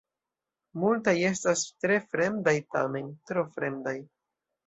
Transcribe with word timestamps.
Multaj 0.83 1.13
estas 1.31 1.65
tre 1.85 1.99
fremdaj 2.15 2.55
tamen, 2.77 3.13
tro 3.33 3.43
fremdaj. 3.59 3.97